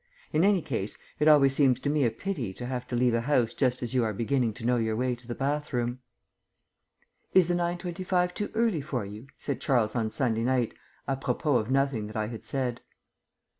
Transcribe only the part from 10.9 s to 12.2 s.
à propos of nothing that